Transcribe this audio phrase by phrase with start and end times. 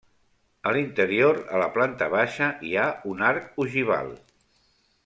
[0.69, 4.15] A l'interior, a la planta baixa, hi ha un arc ogival.